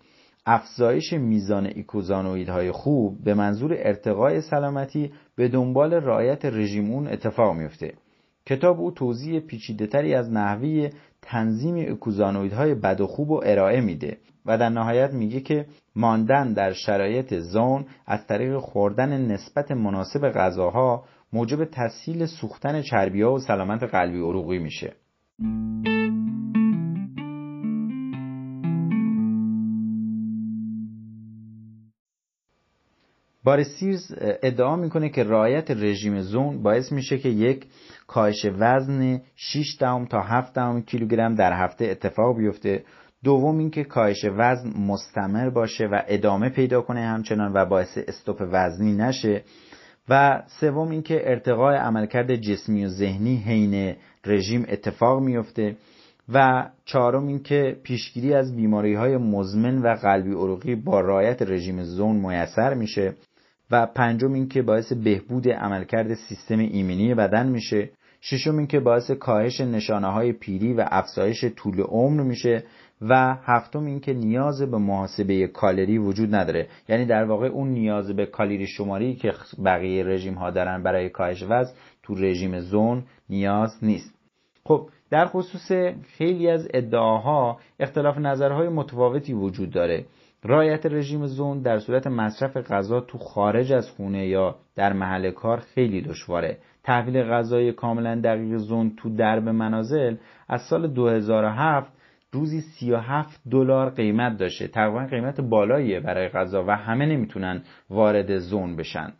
افزایش 0.45 1.13
میزان 1.13 1.65
ایکوزانویدهای 1.65 2.71
خوب 2.71 3.23
به 3.23 3.33
منظور 3.33 3.73
ارتقای 3.77 4.41
سلامتی 4.41 5.11
به 5.35 5.47
دنبال 5.47 5.93
رعایت 5.93 6.45
رژیم 6.45 6.91
اون 6.91 7.07
اتفاق 7.07 7.55
میفته. 7.55 7.93
کتاب 8.45 8.79
او 8.79 8.91
توضیح 8.91 9.39
پیچیدهتری 9.39 10.13
از 10.15 10.31
نحوه 10.31 10.89
تنظیم 11.21 11.75
ایکوزانویدهای 11.75 12.75
بد 12.75 13.01
و 13.01 13.07
خوب 13.07 13.31
و 13.31 13.41
ارائه 13.45 13.81
میده 13.81 14.17
و 14.45 14.57
در 14.57 14.69
نهایت 14.69 15.13
میگه 15.13 15.41
که 15.41 15.65
ماندن 15.95 16.53
در 16.53 16.73
شرایط 16.73 17.39
زون 17.39 17.85
از 18.07 18.27
طریق 18.27 18.57
خوردن 18.57 19.31
نسبت 19.31 19.71
مناسب 19.71 20.29
غذاها 20.29 21.05
موجب 21.33 21.65
تسهیل 21.65 22.25
سوختن 22.25 22.81
چربیها 22.81 23.33
و 23.33 23.39
سلامت 23.39 23.83
قلبی 23.83 24.17
عروقی 24.17 24.59
میشه. 24.59 24.93
سیرز 33.63 34.11
ادعا 34.19 34.75
می‌کنه 34.75 35.09
که 35.09 35.23
رعایت 35.23 35.71
رژیم 35.71 36.21
زون 36.21 36.63
باعث 36.63 36.91
میشه 36.91 37.17
که 37.17 37.29
یک 37.29 37.65
کاهش 38.07 38.45
وزن 38.45 39.21
6 39.35 39.77
دهم 39.79 40.05
تا 40.05 40.21
7 40.21 40.53
دهم 40.53 40.81
کیلوگرم 40.81 41.35
در 41.35 41.63
هفته 41.63 41.85
اتفاق 41.85 42.37
بیفته. 42.37 42.83
دوم 43.23 43.57
اینکه 43.57 43.83
کاهش 43.83 44.25
وزن 44.25 44.69
مستمر 44.79 45.49
باشه 45.49 45.87
و 45.87 46.01
ادامه 46.07 46.49
پیدا 46.49 46.81
کنه 46.81 47.01
همچنان 47.01 47.53
و 47.53 47.65
باعث 47.65 47.97
استوپ 48.07 48.47
وزنی 48.51 48.95
نشه. 48.95 49.43
و 50.09 50.41
سوم 50.59 50.89
اینکه 50.89 51.29
ارتقای 51.29 51.75
عملکرد 51.75 52.35
جسمی 52.35 52.85
و 52.85 52.87
ذهنی 52.87 53.35
حین 53.35 53.95
رژیم 54.25 54.65
اتفاق 54.69 55.21
میفته 55.21 55.75
و 56.33 56.69
چهارم 56.85 57.27
اینکه 57.27 57.77
پیشگیری 57.83 58.33
از 58.33 58.55
بیماری 58.55 58.93
های 58.93 59.17
مزمن 59.17 59.77
و 59.81 59.95
قلبی 59.95 60.31
عروقی 60.31 60.75
با 60.75 61.01
رعایت 61.01 61.41
رژیم 61.41 61.83
زون 61.83 62.15
میسر 62.15 62.73
میشه. 62.73 63.13
و 63.71 63.85
پنجم 63.85 64.33
اینکه 64.33 64.61
باعث 64.61 64.93
بهبود 64.93 65.49
عملکرد 65.49 66.13
سیستم 66.13 66.59
ایمنی 66.59 67.13
بدن 67.15 67.49
میشه. 67.49 67.89
ششم 68.21 68.57
اینکه 68.57 68.79
باعث 68.79 69.11
کاهش 69.11 69.61
نشانه 69.61 70.07
های 70.07 70.33
پیری 70.33 70.73
و 70.73 70.85
افزایش 70.91 71.45
طول 71.45 71.81
عمر 71.81 72.23
میشه 72.23 72.63
و 73.01 73.35
هفتم 73.43 73.85
اینکه 73.85 74.13
نیاز 74.13 74.61
به 74.61 74.77
محاسبه 74.77 75.47
کالری 75.47 75.97
وجود 75.97 76.35
نداره. 76.35 76.67
یعنی 76.89 77.05
در 77.05 77.23
واقع 77.23 77.47
اون 77.47 77.69
نیاز 77.69 78.15
به 78.15 78.25
کالری 78.25 78.67
شماری 78.67 79.15
که 79.15 79.33
بقیه 79.65 80.03
رژیم 80.03 80.33
ها 80.33 80.51
دارن 80.51 80.83
برای 80.83 81.09
کاهش 81.09 81.43
وزن 81.49 81.73
تو 82.03 82.15
رژیم 82.15 82.59
زون 82.59 83.03
نیاز 83.29 83.77
نیست. 83.81 84.15
خب 84.63 84.89
در 85.09 85.25
خصوص 85.25 85.71
خیلی 86.17 86.49
از 86.49 86.67
ادعاها 86.73 87.59
اختلاف 87.79 88.17
نظرهای 88.17 88.69
متفاوتی 88.69 89.33
وجود 89.33 89.69
داره. 89.71 90.05
رایت 90.43 90.85
رژیم 90.85 91.27
زون 91.27 91.61
در 91.61 91.79
صورت 91.79 92.07
مصرف 92.07 92.57
غذا 92.57 93.01
تو 93.01 93.17
خارج 93.17 93.71
از 93.71 93.89
خونه 93.89 94.27
یا 94.27 94.55
در 94.75 94.93
محل 94.93 95.31
کار 95.31 95.59
خیلی 95.59 96.01
دشواره. 96.01 96.57
تحویل 96.83 97.23
غذای 97.23 97.71
کاملا 97.71 98.21
دقیق 98.21 98.57
زون 98.57 98.95
تو 98.97 99.15
درب 99.15 99.49
منازل 99.49 100.15
از 100.47 100.61
سال 100.61 100.87
2007 100.87 101.93
روزی 102.31 102.61
37 102.61 103.41
دلار 103.51 103.89
قیمت 103.89 104.37
داشته. 104.37 104.67
تقریبا 104.67 105.05
قیمت 105.05 105.41
بالاییه 105.41 105.99
برای 105.99 106.29
غذا 106.29 106.63
و 106.67 106.71
همه 106.71 107.05
نمی‌تونن 107.05 107.61
وارد 107.89 108.37
زون 108.37 108.75
بشن. 108.75 109.13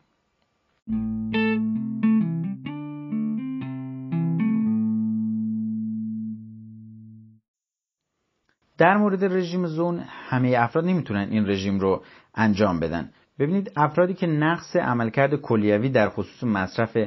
در 8.77 8.97
مورد 8.97 9.23
رژیم 9.23 9.65
زون 9.65 9.99
همه 10.07 10.55
افراد 10.57 10.85
نمی‌تونن 10.85 11.27
این 11.31 11.47
رژیم 11.47 11.79
رو 11.79 12.03
انجام 12.35 12.79
بدن. 12.79 13.09
ببینید 13.39 13.71
افرادی 13.75 14.13
که 14.13 14.27
نقص 14.27 14.75
عملکرد 14.75 15.35
کلیوی 15.35 15.89
در 15.89 16.09
خصوص 16.09 16.43
مصرف 16.43 16.97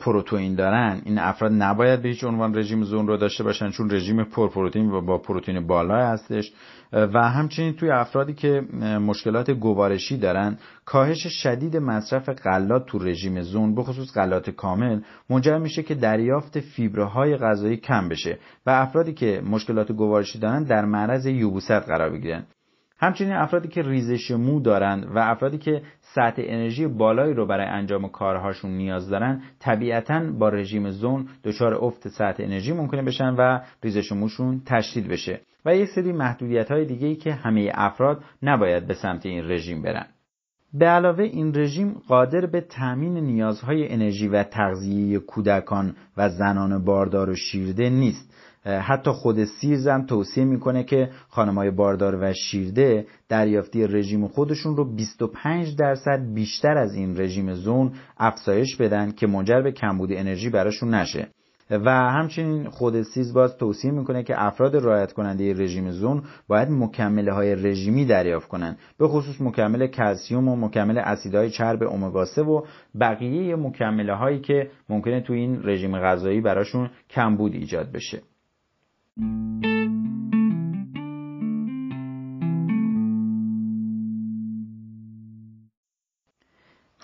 پروتئین 0.00 0.54
دارن 0.54 1.02
این 1.04 1.18
افراد 1.18 1.52
نباید 1.52 2.02
به 2.02 2.08
هیچ 2.08 2.24
عنوان 2.24 2.58
رژیم 2.58 2.82
زون 2.82 3.06
رو 3.06 3.16
داشته 3.16 3.44
باشن 3.44 3.70
چون 3.70 3.90
رژیم 3.90 4.24
پرپروتئین 4.24 4.90
و 4.90 5.00
با 5.00 5.18
پروتئین 5.18 5.66
بالا 5.66 6.06
هستش. 6.06 6.52
و 6.92 7.28
همچنین 7.28 7.72
توی 7.72 7.90
افرادی 7.90 8.34
که 8.34 8.60
مشکلات 9.00 9.50
گوارشی 9.50 10.16
دارن 10.16 10.58
کاهش 10.84 11.26
شدید 11.26 11.76
مصرف 11.76 12.28
غلات 12.28 12.86
تو 12.86 12.98
رژیم 12.98 13.42
زون 13.42 13.74
به 13.74 13.82
خصوص 13.82 14.14
غلات 14.14 14.50
کامل 14.50 15.00
منجر 15.30 15.58
میشه 15.58 15.82
که 15.82 15.94
دریافت 15.94 16.60
فیبرهای 16.60 17.36
غذایی 17.36 17.76
کم 17.76 18.08
بشه 18.08 18.38
و 18.66 18.70
افرادی 18.70 19.12
که 19.12 19.42
مشکلات 19.46 19.92
گوارشی 19.92 20.38
دارن 20.38 20.64
در 20.64 20.84
معرض 20.84 21.26
یوبوست 21.26 21.70
قرار 21.70 22.10
بگیرن. 22.10 22.46
همچنین 22.98 23.32
افرادی 23.32 23.68
که 23.68 23.82
ریزش 23.82 24.30
مو 24.30 24.60
دارند 24.60 25.06
و 25.14 25.18
افرادی 25.18 25.58
که 25.58 25.82
سطح 26.00 26.42
انرژی 26.46 26.86
بالایی 26.86 27.34
رو 27.34 27.46
برای 27.46 27.66
انجام 27.66 28.08
کارهاشون 28.08 28.70
نیاز 28.70 29.08
دارن 29.08 29.42
طبیعتا 29.58 30.32
با 30.38 30.48
رژیم 30.48 30.90
زون 30.90 31.28
دچار 31.44 31.74
افت 31.74 32.08
سطح 32.08 32.42
انرژی 32.42 32.72
ممکنه 32.72 33.02
بشن 33.02 33.34
و 33.38 33.60
ریزش 33.82 34.12
موشون 34.12 34.62
تشدید 34.66 35.08
بشه. 35.08 35.40
و 35.64 35.76
یک 35.76 35.88
سری 35.88 36.12
محدودیت 36.12 36.70
های 36.70 36.84
دیگه 36.84 37.06
ای 37.06 37.16
که 37.16 37.32
همه 37.32 37.70
افراد 37.74 38.24
نباید 38.42 38.86
به 38.86 38.94
سمت 38.94 39.26
این 39.26 39.50
رژیم 39.50 39.82
برن. 39.82 40.06
به 40.74 40.86
علاوه 40.86 41.24
این 41.24 41.54
رژیم 41.54 41.96
قادر 42.08 42.46
به 42.46 42.60
تأمین 42.60 43.16
نیازهای 43.16 43.92
انرژی 43.92 44.28
و 44.28 44.42
تغذیه 44.42 45.18
کودکان 45.18 45.96
و 46.16 46.28
زنان 46.28 46.84
باردار 46.84 47.30
و 47.30 47.34
شیرده 47.34 47.90
نیست. 47.90 48.34
حتی 48.64 49.10
خود 49.10 49.44
سیرز 49.44 49.88
توصیه 50.08 50.44
می‌کنه 50.44 50.84
که 50.84 51.10
خانمای 51.28 51.70
باردار 51.70 52.18
و 52.20 52.32
شیرده 52.32 53.06
دریافتی 53.28 53.86
رژیم 53.86 54.28
خودشون 54.28 54.76
رو 54.76 54.94
25 54.94 55.76
درصد 55.76 56.34
بیشتر 56.34 56.78
از 56.78 56.94
این 56.94 57.20
رژیم 57.20 57.54
زون 57.54 57.92
افزایش 58.18 58.76
بدن 58.76 59.12
که 59.12 59.26
منجر 59.26 59.62
به 59.62 59.72
کمبود 59.72 60.12
انرژی 60.12 60.50
براشون 60.50 60.94
نشه. 60.94 61.28
و 61.70 61.90
همچنین 61.90 62.70
خود 62.70 63.02
سیز 63.02 63.34
باز 63.34 63.56
توصیه 63.56 63.90
می‌کنه 63.90 64.22
که 64.22 64.42
افراد 64.42 64.76
رعایت 64.76 65.12
کننده 65.12 65.52
رژیم 65.52 65.90
زون 65.90 66.22
باید 66.48 66.68
مکمله 66.70 67.32
های 67.32 67.54
رژیمی 67.54 68.06
دریافت 68.06 68.48
کنند 68.48 68.78
به 68.98 69.08
خصوص 69.08 69.40
مکمل 69.40 69.86
کلسیوم 69.86 70.48
و 70.48 70.56
مکمل 70.56 70.98
اسیدهای 70.98 71.50
چرب 71.50 71.82
امگا 71.82 72.24
3 72.24 72.42
و 72.42 72.62
بقیه 73.00 73.56
مکمله 73.56 74.14
هایی 74.14 74.40
که 74.40 74.70
ممکنه 74.88 75.20
تو 75.20 75.32
این 75.32 75.60
رژیم 75.64 75.98
غذایی 75.98 76.40
براشون 76.40 76.90
کمبود 77.10 77.54
ایجاد 77.54 77.92
بشه. 77.92 78.22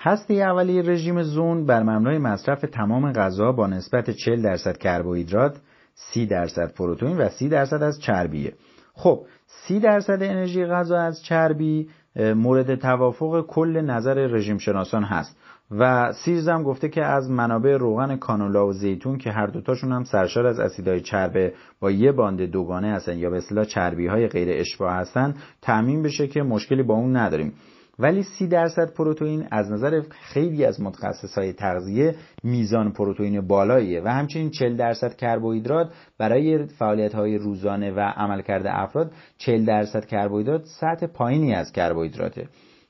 هسته 0.03 0.35
اولیه 0.35 0.83
رژیم 0.83 1.23
زون 1.23 1.67
بر 1.67 1.83
مبنای 1.83 2.19
مصرف 2.19 2.61
تمام 2.61 3.13
غذا 3.13 3.53
با 3.53 3.67
نسبت 3.67 4.11
40 4.11 4.43
درصد 4.43 4.77
کربوهیدرات، 4.77 5.61
30 5.95 6.27
درصد 6.27 6.75
پروتئین 6.75 7.17
و 7.17 7.29
30 7.29 7.49
درصد 7.49 7.83
از 7.83 8.01
چربیه. 8.01 8.55
خب 8.93 9.27
30 9.47 9.81
درصد 9.81 10.23
انرژی 10.23 10.67
غذا 10.67 10.99
از 10.99 11.23
چربی 11.23 11.89
مورد 12.17 12.75
توافق 12.75 13.47
کل 13.47 13.81
نظر 13.81 14.15
رژیم 14.15 14.59
شناسان 14.59 15.05
هست 15.05 15.37
و 15.71 16.13
سیرزم 16.13 16.63
گفته 16.63 16.89
که 16.89 17.05
از 17.05 17.31
منابع 17.31 17.77
روغن 17.77 18.17
کانولا 18.17 18.67
و 18.67 18.73
زیتون 18.73 19.19
که 19.19 19.31
هر 19.31 19.47
دوتاشون 19.47 19.93
هم 19.93 20.05
سرشار 20.05 20.47
از 20.47 20.59
اسیدهای 20.59 21.01
چربه 21.01 21.55
با 21.81 21.91
یه 21.91 22.13
باند 22.13 22.43
دوگانه 22.43 22.93
هستن 22.93 23.19
یا 23.19 23.31
به 23.31 23.37
اصطلاح 23.37 23.65
چربی 23.65 24.07
های 24.07 24.29
غیر 24.29 24.49
اشباع 24.61 24.93
هستن 24.93 25.35
تعمین 25.63 26.03
بشه 26.03 26.27
که 26.27 26.43
مشکلی 26.43 26.83
با 26.83 26.95
اون 26.95 27.17
نداریم. 27.17 27.53
ولی 27.99 28.23
سی 28.23 28.47
درصد 28.47 28.95
پروتئین 28.95 29.47
از 29.51 29.71
نظر 29.71 30.03
خیلی 30.11 30.65
از 30.65 30.81
متخصص 30.81 31.39
های 31.39 31.53
تغذیه 31.53 32.15
میزان 32.43 32.93
پروتئین 32.93 33.41
بالاییه 33.41 34.03
و 34.05 34.09
همچنین 34.09 34.51
40 34.51 34.77
درصد 34.77 35.17
کربوهیدرات 35.17 35.93
برای 36.19 36.67
فعالیت 36.67 37.15
های 37.15 37.39
روزانه 37.39 37.91
و 37.91 38.01
عملکرد 38.01 38.67
افراد 38.67 39.13
40 39.39 39.65
درصد 39.65 40.05
کربوهیدرات 40.05 40.65
سطح 40.65 41.07
پایینی 41.07 41.55
از 41.55 41.73
کربوهیدراته. 41.73 42.49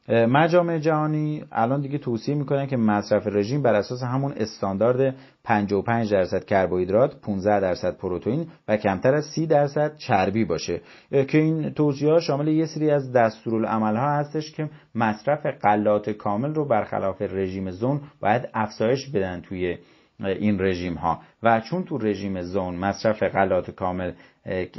مجامع 0.08 0.78
جهانی 0.78 1.44
الان 1.52 1.80
دیگه 1.80 1.98
توصیه 1.98 2.34
می‌کنن 2.34 2.66
که 2.66 2.76
مصرف 2.76 3.26
رژیم 3.26 3.62
بر 3.62 3.74
اساس 3.74 4.02
همون 4.02 4.32
استاندارد 4.32 5.14
55 5.44 6.12
درصد 6.12 6.44
کربوهیدرات 6.44 7.20
15 7.20 7.60
درصد 7.60 7.96
پروتئین 7.96 8.46
و 8.68 8.76
کمتر 8.76 9.14
از 9.14 9.24
30 9.24 9.46
درصد 9.46 9.96
چربی 9.96 10.44
باشه. 10.44 10.80
که 11.10 11.38
این 11.38 11.70
توصیه 11.70 12.20
شامل 12.20 12.48
یه 12.48 12.66
سری 12.66 12.90
از 12.90 13.12
دستورالعمل 13.12 13.96
ها 13.96 14.10
هستش 14.10 14.52
که 14.52 14.70
مصرف 14.94 15.46
غلات 15.46 16.10
کامل 16.10 16.54
رو 16.54 16.68
برخلاف 16.68 17.22
رژیم 17.22 17.70
زون 17.70 18.00
باید 18.20 18.48
افزایش 18.54 19.08
بدن 19.08 19.40
توی 19.40 19.78
این 20.24 20.60
رژیم 20.60 20.94
ها. 20.94 21.20
و 21.42 21.60
چون 21.60 21.84
تو 21.84 21.98
رژیم 21.98 22.42
زون 22.42 22.74
مصرف 22.74 23.22
غلات 23.22 23.70
کامل 23.70 24.12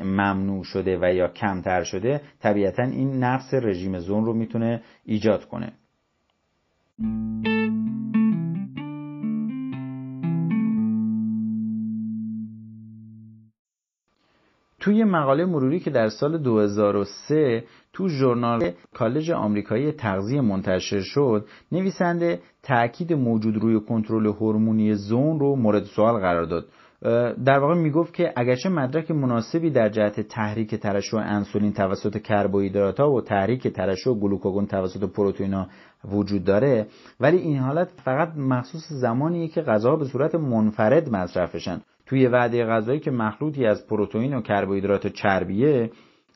ممنوع 0.04 0.64
شده 0.64 0.98
و 1.02 1.14
یا 1.14 1.28
کمتر 1.28 1.84
شده 1.84 2.22
طبیعتا 2.42 2.84
این 2.84 3.24
نقص 3.24 3.54
رژیم 3.54 4.00
زون 4.00 4.26
رو 4.26 4.34
می‌تونه 4.34 4.82
ایجاد 5.06 5.46
کنه. 5.46 5.74
توی 14.82 15.04
مقاله 15.04 15.46
مروری 15.46 15.80
که 15.80 15.90
در 15.90 16.10
سال 16.10 16.38
2003 16.38 17.64
تو 17.94 18.10
ژورنال 18.10 18.72
کالج 18.94 19.32
آمریکایی 19.32 19.92
تغذیه 19.92 20.42
منتشر 20.42 21.02
شد 21.02 21.46
نویسنده 21.72 22.40
تاکید 22.64 23.14
موجود 23.14 23.58
روی 23.58 23.80
کنترل 23.80 24.26
هورمونی 24.26 24.94
زون 24.94 25.40
رو 25.40 25.56
مورد 25.56 25.84
سوال 25.84 26.20
قرار 26.20 26.46
داد. 26.46 26.66
در 27.46 27.60
واقع 27.60 27.74
می‌گفت 27.74 28.14
که 28.14 28.34
اگرچه 28.36 28.70
مدرک 28.70 29.12
مناسبی 29.12 29.70
در 29.70 29.90
جهت 29.90 30.20
تحریک 30.20 30.76
ترشح 30.76 31.18
انسولین 31.18 31.74
توسط 31.74 32.18
کربوهیدرات 32.18 33.00
ها 33.00 33.12
و 33.12 33.22
تحریک 33.22 33.68
ترشح 33.68 34.12
گلوکاگون 34.12 34.66
توسط 34.66 35.04
پروتئین 35.04 35.66
وجود 36.12 36.44
داره 36.44 36.88
ولی 37.20 37.38
این 37.38 37.58
حالت 37.58 37.90
فقط 38.04 38.34
مخصوص 38.38 38.84
زمانیه 38.90 39.48
که 39.48 39.62
غذا 39.62 39.96
به 39.96 40.06
صورت 40.06 40.36
منفرد 40.36 41.10
مصرفشن 41.10 41.82
توی 42.12 42.28
وعده 42.28 42.66
غذایی 42.66 43.00
که 43.00 43.12
مخلوطی 43.12 43.66
از 43.66 43.88
پروتئین 43.88 44.34
و 44.34 44.42
کربوهیدرات 44.42 45.06
و 45.06 45.10
چربیه 45.10 45.92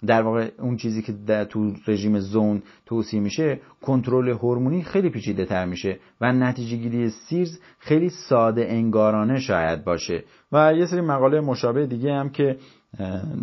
در 0.05 0.21
واقع 0.21 0.49
اون 0.59 0.77
چیزی 0.77 1.01
که 1.01 1.13
تو 1.45 1.73
رژیم 1.87 2.19
زون 2.19 2.63
توصیه 2.85 3.19
میشه 3.19 3.59
کنترل 3.81 4.29
هورمونی 4.29 4.83
خیلی 4.83 5.09
پیچیده 5.09 5.45
تر 5.45 5.65
میشه 5.65 5.99
و 6.21 6.33
نتیجه 6.33 6.77
گیری 6.77 7.09
سیرز 7.09 7.59
خیلی 7.79 8.09
ساده 8.09 8.65
انگارانه 8.69 9.39
شاید 9.39 9.83
باشه. 9.83 10.23
و 10.51 10.73
یه 10.73 10.85
سری 10.85 11.01
مقاله 11.01 11.41
مشابه 11.41 11.87
دیگه 11.87 12.13
هم 12.13 12.29
که 12.29 12.57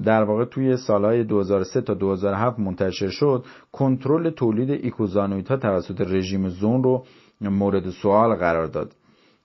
در 0.04 0.22
واقع 0.22 0.44
توی 0.44 0.76
سالهای 0.76 1.24
2003 1.24 1.80
تا 1.80 1.94
2007 1.94 2.58
منتشر 2.58 3.08
شد 3.08 3.44
کنترل 3.72 4.30
تولید 4.30 4.70
ایکوزانویت 4.70 5.50
ها 5.50 5.56
توسط 5.56 6.00
رژیم 6.00 6.48
زون 6.48 6.82
رو 6.82 7.04
مورد 7.40 7.90
سوال 7.90 8.34
قرار 8.34 8.66
داد. 8.66 8.92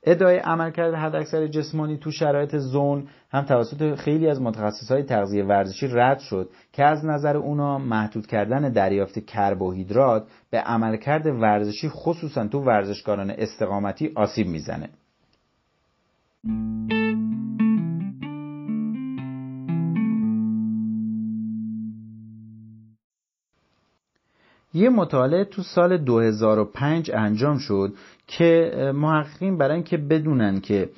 ادعای 0.09 0.37
عملکرد 0.37 0.93
حداکثر 0.93 1.47
جسمانی 1.47 1.97
تو 1.97 2.11
شرایط 2.11 2.55
زون 2.55 3.07
هم 3.31 3.45
توسط 3.45 3.95
خیلی 3.95 4.29
از 4.29 4.39
های 4.89 5.03
تغذیه 5.03 5.43
ورزشی 5.43 5.87
رد 5.87 6.19
شد 6.19 6.49
که 6.73 6.83
از 6.83 7.05
نظر 7.05 7.37
اونا 7.37 7.77
محدود 7.77 8.27
کردن 8.27 8.71
دریافت 8.71 9.19
کربوهیدرات 9.19 10.27
به 10.49 10.57
عملکرد 10.59 11.25
ورزشی 11.25 11.89
خصوصا 11.89 12.47
تو 12.47 12.59
ورزشکاران 12.59 13.29
استقامتی 13.29 14.11
آسیب 14.15 14.47
می‌زنه. 14.47 14.89
یه 24.77 24.89
مطالعه 24.89 25.43
تو 25.45 25.63
سال 25.63 25.97
2005 25.97 27.11
انجام 27.13 27.57
شد 27.57 27.93
که 28.27 28.71
محققین 28.95 29.57
برای 29.57 29.73
اینکه 29.73 29.97
بدونن 29.97 30.59
که 30.59 30.89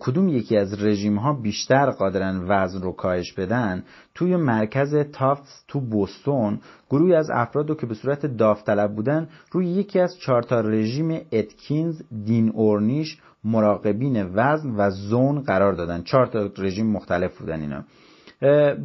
کدوم 0.00 0.28
یکی 0.28 0.56
از 0.56 0.82
رژیم 0.82 1.16
ها 1.16 1.32
بیشتر 1.32 1.90
قادرن 1.90 2.44
وزن 2.48 2.82
رو 2.82 2.92
کاهش 2.92 3.32
بدن 3.32 3.84
توی 4.14 4.36
مرکز 4.36 4.94
تافتس 5.12 5.64
تو 5.68 5.80
بوستون 5.80 6.60
گروهی 6.90 7.14
از 7.14 7.30
افراد 7.30 7.68
رو 7.68 7.74
که 7.74 7.86
به 7.86 7.94
صورت 7.94 8.26
داوطلب 8.26 8.94
بودن 8.94 9.28
روی 9.52 9.66
یکی 9.66 10.00
از 10.00 10.18
چهار 10.18 10.42
تا 10.42 10.60
رژیم 10.60 11.20
اتکینز 11.32 12.02
دین 12.24 12.48
اورنیش 12.48 13.18
مراقبین 13.44 14.30
وزن 14.34 14.70
و 14.76 14.90
زون 14.90 15.40
قرار 15.40 15.72
دادن. 15.72 16.02
چهار 16.02 16.26
تا 16.26 16.50
رژیم 16.58 16.86
مختلف 16.86 17.38
بودن 17.38 17.60
اینا. 17.60 17.84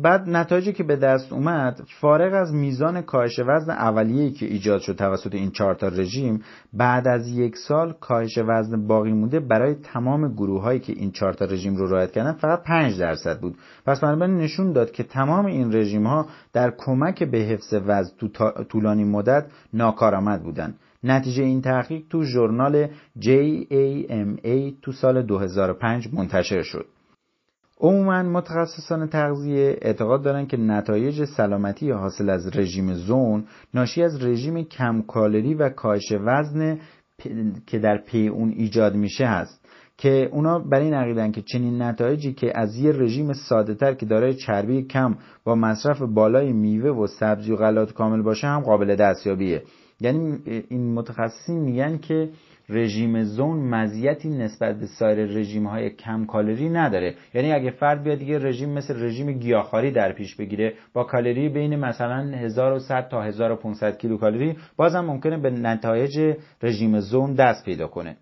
بعد 0.04 0.30
نتایجی 0.30 0.74
که 0.74 0.84
به 0.84 0.96
دست 0.96 1.34
اومد 1.34 1.82
فارغ 2.02 2.34
از 2.34 2.54
میزان 2.54 3.02
کاهش 3.02 3.40
وزن 3.40 3.72
اولیه‌ای 3.72 4.32
که 4.32 4.46
ایجاد 4.46 4.82
شد 4.82 4.96
توسط 4.96 5.36
این 5.36 5.52
چهار 5.52 5.76
تا 5.76 5.88
رژیم 5.88 6.42
بعد 6.74 7.08
از 7.08 7.28
یک 7.28 7.58
سال 7.58 7.94
کاهش 8.00 8.38
وزن 8.38 8.88
باقی 8.88 9.12
مونده 9.12 9.40
برای 9.40 9.76
تمام 9.76 10.34
گروه 10.34 10.62
هایی 10.62 10.80
که 10.80 10.94
این 10.94 11.12
چهار 11.12 11.34
تا 11.34 11.46
رژیم 11.46 11.76
رو 11.76 11.88
رعایت 11.88 12.12
کردن 12.12 12.34
فقط 12.34 12.64
5 12.64 13.00
درصد 13.00 13.40
بود. 13.40 13.58
پس 13.86 14.00
بنابراین 14.00 14.38
نشون 14.38 14.74
داد 14.74 14.92
که 14.92 15.04
تمام 15.04 15.46
این 15.46 15.76
رژیم 15.76 16.08
ها 16.08 16.26
در 16.54 16.74
کمک 16.78 17.24
به 17.24 17.38
حفظ 17.38 17.74
وزن 17.74 18.12
تو 18.18 18.52
طولانی 18.64 19.04
مدت 19.04 19.46
ناکارآمد 19.74 20.44
بودند. 20.44 20.76
نتیجه 21.04 21.44
این 21.44 21.62
تحقیق 21.62 22.04
تو 22.10 22.24
ژورنال 22.24 22.88
JAMA 23.20 24.74
تو 24.82 24.92
سال 24.92 25.22
2005 25.22 26.10
منتشر 26.14 26.62
شد. 26.62 26.86
عموما 27.80 28.24
متخصصان 28.24 29.08
تغذیه 29.08 29.78
اعتقاد 29.82 30.24
دارند 30.24 30.48
که 30.48 30.58
نتایج 30.58 31.24
سلامتی 31.24 31.92
حاصل 31.92 32.30
از 32.30 32.58
رژیم 32.58 32.94
زون 32.94 33.44
ناشی 33.74 34.04
از 34.04 34.24
رژیم 34.24 34.64
کم 34.64 35.02
کالری 35.02 35.54
و 35.54 35.70
کاهش 35.70 36.12
وزن 36.12 36.80
که 37.68 37.80
در 37.80 37.98
پی 37.98 38.28
اون 38.28 38.50
ایجاد 38.50 38.96
میشه 38.96 39.26
هست. 39.26 39.64
که 39.98 40.30
اونا 40.32 40.60
بر 40.60 40.80
این 40.80 40.94
عقیدن 40.94 41.32
که 41.32 41.42
چنین 41.42 41.82
نتایجی 41.82 42.34
که 42.34 42.60
از 42.60 42.76
یه 42.76 42.92
رژیم 42.92 43.34
ساده 43.34 43.76
تر 43.76 43.94
که 43.94 44.06
دارای 44.06 44.34
چربی 44.34 44.84
کم 44.84 45.16
با 45.44 45.56
مصرف 45.56 46.02
بالای 46.02 46.54
میوه 46.54 46.90
و 46.90 47.08
سبزی 47.08 47.52
و 47.52 47.56
غلات 47.56 47.94
کامل 47.94 48.22
باشه 48.22 48.48
هم 48.48 48.60
قابل 48.60 48.96
دستیابیه. 48.96 49.64
یعنی 50.02 50.38
این 50.70 50.94
متخصصین 50.94 51.60
میگن 51.60 51.98
که 51.98 52.30
رژیم 52.70 53.24
زون 53.24 53.58
مزیتی 53.58 54.30
نسبت 54.30 54.80
به 54.80 54.86
سایر 54.86 55.26
رژیم 55.26 55.68
های 55.68 55.90
کم 55.90 56.26
کالری 56.26 56.70
نداره. 56.70 57.16
یعنی 57.34 57.54
اگه 57.54 57.72
فرد 57.72 58.04
بیاد 58.04 58.18
دیگه 58.18 58.40
رژیم 58.40 58.70
مثل 58.70 59.04
رژیم 59.04 59.32
گیاهخواری 59.32 59.92
در 59.92 60.14
پیش 60.14 60.36
بگیره 60.36 60.74
با 60.94 61.04
کالری 61.04 61.50
بین 61.50 61.76
مثلا 61.76 62.38
1100 62.38 63.08
تا 63.10 63.24
1500 63.24 63.98
کیلوکالری 63.98 64.58
بازم 64.78 65.06
ممکنه 65.06 65.38
به 65.38 65.50
نتایج 65.50 66.36
رژیم 66.64 67.00
زون 67.00 67.34
دست 67.34 67.66
پیدا 67.66 67.88
کنه. 67.88 68.18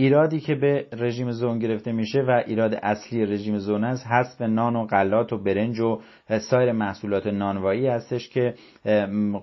ایرادی 0.00 0.40
که 0.40 0.54
به 0.54 0.86
رژیم 0.92 1.30
زون 1.30 1.58
گرفته 1.58 1.92
میشه 1.92 2.20
و 2.20 2.42
ایراد 2.46 2.74
اصلی 2.82 3.26
رژیم 3.26 3.58
زون 3.58 3.84
است 3.84 4.06
حذف 4.06 4.40
نان 4.40 4.76
و 4.76 4.86
غلات 4.86 5.32
و 5.32 5.38
برنج 5.38 5.80
و 5.80 6.00
سایر 6.38 6.72
محصولات 6.72 7.26
نانوایی 7.26 7.86
هستش 7.86 8.28
که 8.28 8.54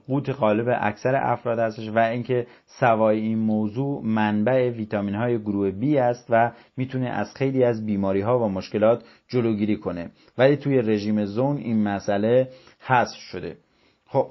قوت 0.07 0.29
غالب 0.29 0.77
اکثر 0.81 1.15
افراد 1.15 1.59
هستش 1.59 1.89
و 1.89 1.99
اینکه 1.99 2.47
سوای 2.65 3.19
این 3.19 3.39
موضوع 3.39 4.01
منبع 4.05 4.69
ویتامین 4.69 5.15
های 5.15 5.39
گروه 5.39 5.71
B 5.71 5.97
است 5.97 6.27
و 6.29 6.51
می‌تونه 6.77 7.09
از 7.09 7.33
خیلی 7.35 7.63
از 7.63 7.85
بیماری 7.85 8.21
ها 8.21 8.39
و 8.39 8.49
مشکلات 8.49 9.03
جلوگیری 9.27 9.77
کنه. 9.77 10.09
ولی 10.37 10.57
توی 10.57 10.77
رژیم 10.77 11.25
زون 11.25 11.57
این 11.57 11.83
مسئله 11.83 12.49
حذف 12.79 13.17
شده. 13.17 13.57
خب 14.05 14.27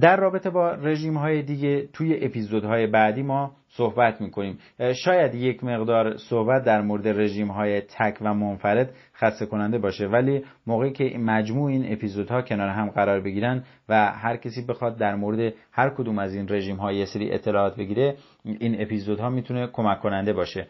در 0.00 0.16
رابطه 0.16 0.50
با 0.50 0.70
رژیم 0.70 1.16
های 1.16 1.42
دیگه 1.42 1.88
توی 1.92 2.24
اپیزودهای 2.24 2.86
بعدی 2.86 3.22
ما 3.22 3.59
صحبت 3.76 4.20
می‌کنیم. 4.20 4.58
شاید 5.04 5.34
یک 5.34 5.64
مقدار 5.64 6.16
صحبت 6.16 6.64
در 6.64 6.82
مورد 6.82 7.08
رژیم 7.08 7.48
های 7.48 7.80
تک 7.80 8.18
و 8.20 8.34
منفرد 8.34 8.94
خسته 9.16 9.46
کننده 9.46 9.78
باشه 9.78 10.06
ولی 10.06 10.44
موقعی 10.66 10.92
که 10.92 11.18
مجموع 11.18 11.70
این 11.70 11.92
اپیزودها 11.92 12.42
کنار 12.42 12.68
هم 12.68 12.90
قرار 12.90 13.20
بگیرن 13.20 13.64
و 13.88 14.12
هر 14.12 14.36
کسی 14.36 14.66
بخواد 14.66 14.98
در 14.98 15.14
مورد 15.14 15.54
هر 15.72 15.90
کدوم 15.90 16.18
از 16.18 16.34
این 16.34 16.46
رژیم 16.48 16.76
ها 16.76 16.92
یه 16.92 17.04
سری 17.04 17.32
اطلاعات 17.32 17.76
بگیره 17.76 18.16
این 18.44 18.82
اپیزودها 18.82 19.30
می‌تونه 19.30 19.66
کمک 19.66 20.00
کننده 20.00 20.32
باشه 20.32 20.66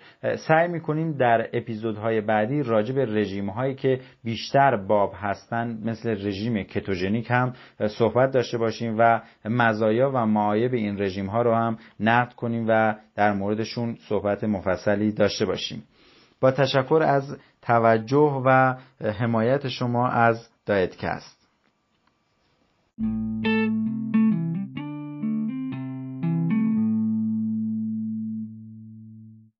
سعی 0.49 0.69
می‌کنیم 0.69 1.13
در 1.13 1.49
اپیزودهای 1.53 2.21
بعدی 2.21 2.63
راجع 2.63 2.95
به 2.95 3.05
رژیم 3.05 3.51
هایی 3.51 3.75
که 3.75 4.01
بیشتر 4.25 4.77
باب 4.77 5.13
هستن 5.17 5.79
مثل 5.85 6.11
رژیم 6.27 6.63
کتوژنیک 6.63 7.31
هم 7.31 7.53
صحبت 7.99 8.31
داشته 8.31 8.59
باشیم 8.59 8.97
و 8.99 9.21
مزایا 9.45 10.11
و 10.15 10.27
معایب 10.27 10.75
این 10.75 11.03
رژیم 11.03 11.27
ها 11.27 11.43
رو 11.43 11.55
هم 11.55 11.79
نقد 12.01 12.33
کنیم 12.33 12.67
در 13.15 13.33
موردشون 13.33 13.97
صحبت 14.09 14.45
مفصلی 14.45 15.13
داشته 15.13 15.47
باشیم. 15.47 15.83
با 16.41 16.51
تشکر 16.51 17.03
از 17.07 17.37
توجه 17.63 18.43
و 18.47 18.75
حمایت 19.19 19.69
شما 19.69 20.09
از 20.09 20.49
دایتکست. 20.67 21.41